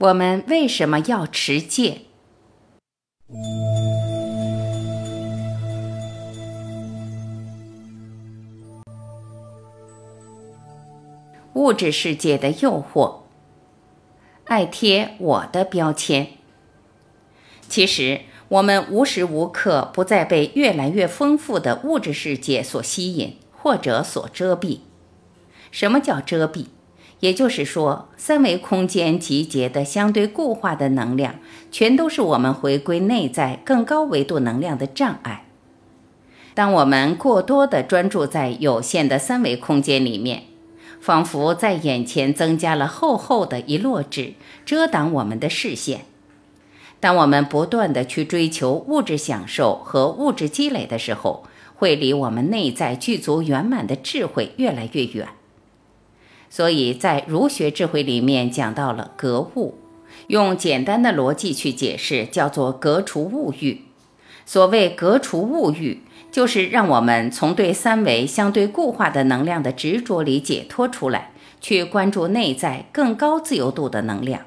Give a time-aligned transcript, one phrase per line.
[0.00, 1.98] 我们为什么要持戒？
[11.52, 13.16] 物质世界的诱惑，
[14.46, 16.28] 爱贴我的标签。
[17.68, 24.78] 其实，我们无时无刻不在被越来越丰富的物质世界所吸引，或者所遮蔽。
[25.70, 26.68] 什么叫遮蔽？
[27.20, 31.36] 也就是说，三维空间集结的相对固化的能量，
[31.70, 35.44] 全都是我们回归内在更高维度能量的障碍。
[36.54, 40.44] 当我们过多的专注在有限的三维空间里面，
[41.00, 44.34] 仿佛在眼前增加了厚厚的一摞纸，
[44.66, 46.06] 遮挡我们的视线。
[46.98, 55.28] 当我们不断的去追求物质享受和物质积累的时候，会离我们内在具足圆满的智慧越来越远。
[56.50, 59.78] 所以在儒学智慧里面讲到了格物，
[60.26, 63.82] 用简单的逻辑去解释，叫做格除物欲。
[64.44, 74.42] 所谓格除物欲，就是让我们从对三维相对固化的能量的执着里解脱出来，去关注内在更高自由度的能量。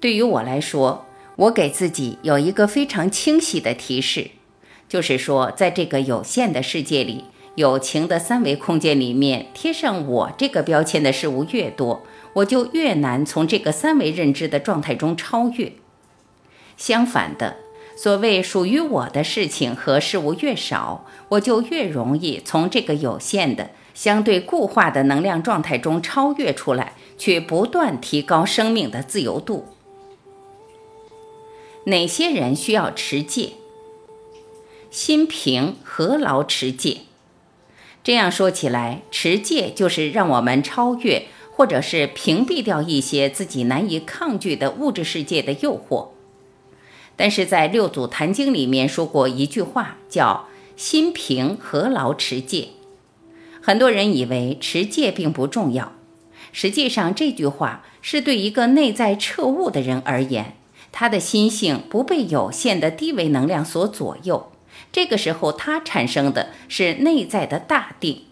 [0.00, 1.06] 对于我来说，
[1.36, 4.32] 我给自己有一个非常清晰的提示，
[4.88, 7.26] 就是说，在这个有限的世界里。
[7.56, 12.02] 有情的三维空间里面贴上“我”这个标签的事物越多，
[12.34, 15.72] 我就越难从这个三维认知的状态中超越。
[16.76, 17.56] 相反的，
[17.96, 29.64] 所谓属于我的事情和事物越少，我就越容易从这个有限的、相对固化的能量状态中超越出来，去不断提高生命的自由度。
[31.84, 33.52] 哪些人需要持戒？
[34.90, 36.98] 心平何劳持戒？
[38.06, 46.10] 这样说起来，持戒就是让我们超越，或者是屏蔽掉一些自己难以抗拒的物质世界的诱惑。
[47.16, 50.46] 但是在《六祖坛经》里面说过一句话，叫
[50.76, 52.68] “心平何劳持戒”。
[53.60, 55.90] 很多人以为持戒并不重要，
[56.52, 60.54] 实际上这句话是对一个内在彻悟的人而言，
[60.92, 64.52] 他的心性不被有限的低维能量所左右。
[64.92, 68.22] 这个时候，它产生的是内在的大定。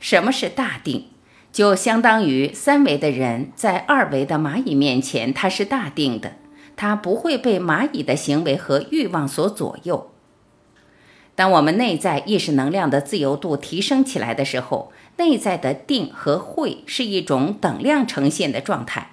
[0.00, 1.06] 什么是大定？
[1.52, 6.32] 就相当于三维的人在二维的蚂蚁面前，他是大定的，
[6.74, 10.10] 他不会被蚂蚁的行为和欲望所左右。
[11.36, 19.12] 当我们内在意识能量的自由度提升起来的时候，内在的定和慧是一种等量呈现的状态。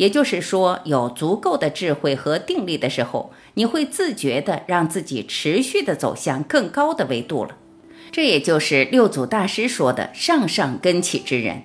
[0.00, 7.58] 也就是说，有足够的智慧和定力的时候，你会自觉地让自己持续地走向更高的维度了。
[8.10, 11.64] 这也就是六祖大师说的“上上根起之人”。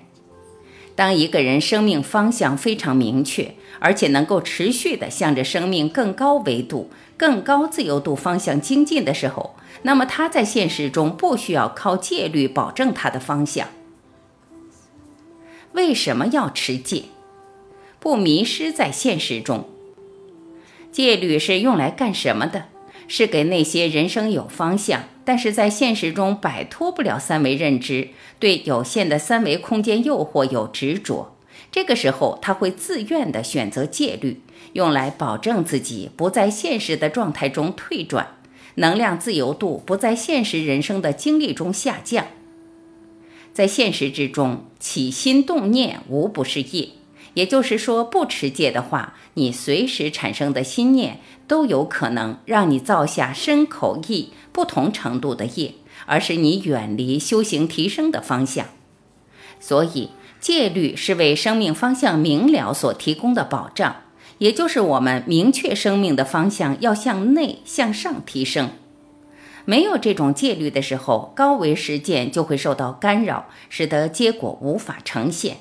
[0.94, 13.68] 当一个人生命方向非常明确，而且能够持续地向着生命更高维度、更高自由度方向精进的时候，那么他在现实中不需要靠戒律保证他的方向。
[15.72, 17.04] 为什么要持戒？
[17.98, 19.68] 不迷失在现实中，
[20.92, 22.66] 戒律是用来干什么的？
[23.08, 28.08] 是给那些人生有方向，但是在现实中摆脱不了三维认知，
[28.40, 31.36] 对有限的三维空间诱惑有执着。
[31.70, 34.40] 这个时候，他会自愿地选择戒律，
[34.72, 38.38] 用来保证自己不在现实的状态中退转，
[38.76, 42.26] 能量自由度不在现实人生的经历中下降。
[43.52, 46.90] 在现实之中，起心动念无不是业。
[47.36, 55.74] 也就是说，不持戒的话，你随时产生的心念都有可能让你造下身口意不同程度的业，
[56.06, 58.68] 而使你远离修行提升的方向。
[59.60, 63.96] 所以，戒律是为生命方向明了所提供的保障，
[64.38, 68.70] 也就是我们明确生命的方向要向内向上提升。
[69.66, 75.58] 没有这种戒律的时候，高维实践就会受到干扰，使得结果无法呈现。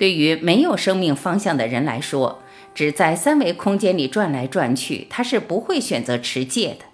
[0.00, 2.40] 对于没有生命方向的人来说，
[2.74, 6.86] 只在三维空间里转来转去，他是不会选择持戒的。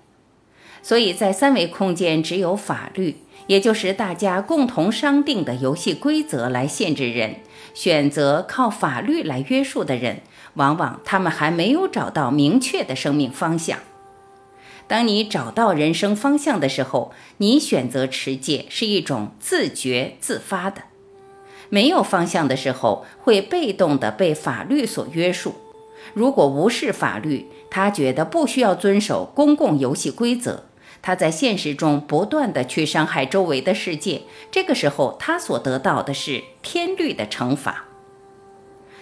[0.82, 7.36] 所以在三维空间，只有法律，也就是大家共同商定的游戏规则来限制人，
[7.74, 10.22] 选择靠法律来约束的人，
[10.54, 13.78] 往往他们还没有找到明确的生命方向。
[14.88, 20.80] 当你找到人生方向的时候，你选择持戒是一种自觉自发的；
[21.68, 25.54] 没有方向的时候，会被动的被法律所约束。
[26.14, 30.64] 如果无视法律，他觉得不需要遵守公共游戏规则，
[31.02, 34.22] 他在现实中不断的去伤害周围的世界。
[34.50, 37.84] 这个时候，他所得到的是天律的惩罚。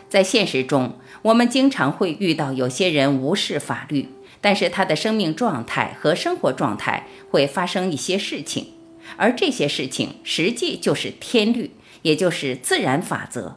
[0.08, 4.08] 在现实中，我们经常会遇到有些人无视法律。
[4.40, 8.74] 但是他的生命状态和生活状态会发生一些事情，
[9.16, 11.70] 而这些事情实际就是天律，
[12.04, 13.56] 也就是自然法则。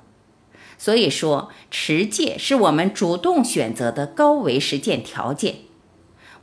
[0.77, 5.55] 所以说，持戒是我们主动选择的高维实践条件。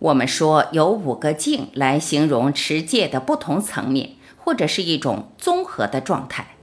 [0.00, 6.53] 我们说有五个境来形容持戒的不同层面，或者是一种综合的状态。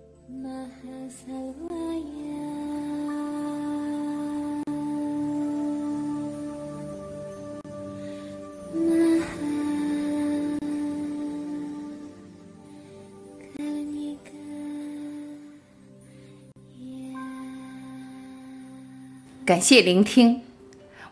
[19.52, 20.44] 感谢聆听，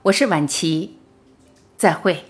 [0.03, 0.95] 我是晚琪，
[1.75, 2.28] 再会。